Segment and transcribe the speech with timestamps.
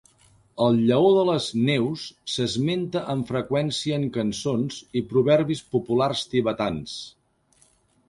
[0.67, 2.05] El lleó de les neus
[2.37, 7.01] s'esmenta amb freqüència en cançons i proverbis populars tibetans.